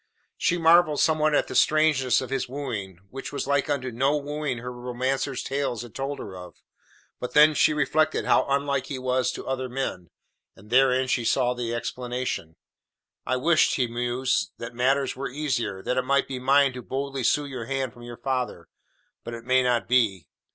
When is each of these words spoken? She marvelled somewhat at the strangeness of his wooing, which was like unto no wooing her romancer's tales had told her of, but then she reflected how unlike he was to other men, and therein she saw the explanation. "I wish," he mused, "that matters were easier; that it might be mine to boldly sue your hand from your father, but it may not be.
She 0.35 0.57
marvelled 0.57 0.99
somewhat 0.99 1.35
at 1.35 1.45
the 1.47 1.53
strangeness 1.53 2.21
of 2.21 2.31
his 2.31 2.49
wooing, 2.49 2.97
which 3.11 3.31
was 3.31 3.45
like 3.45 3.69
unto 3.69 3.91
no 3.91 4.17
wooing 4.17 4.57
her 4.57 4.73
romancer's 4.73 5.43
tales 5.43 5.83
had 5.83 5.93
told 5.93 6.17
her 6.17 6.35
of, 6.35 6.55
but 7.19 7.35
then 7.35 7.53
she 7.53 7.71
reflected 7.71 8.25
how 8.25 8.47
unlike 8.49 8.87
he 8.87 8.97
was 8.97 9.31
to 9.33 9.45
other 9.45 9.69
men, 9.69 10.09
and 10.55 10.71
therein 10.71 11.07
she 11.07 11.23
saw 11.23 11.53
the 11.53 11.75
explanation. 11.75 12.55
"I 13.27 13.37
wish," 13.37 13.75
he 13.75 13.85
mused, 13.85 14.53
"that 14.57 14.73
matters 14.73 15.15
were 15.15 15.29
easier; 15.29 15.83
that 15.83 15.97
it 15.97 16.01
might 16.03 16.27
be 16.27 16.39
mine 16.39 16.73
to 16.73 16.81
boldly 16.81 17.23
sue 17.23 17.45
your 17.45 17.65
hand 17.65 17.93
from 17.93 18.01
your 18.01 18.17
father, 18.17 18.69
but 19.23 19.35
it 19.35 19.45
may 19.45 19.61
not 19.61 19.87
be. 19.87 20.25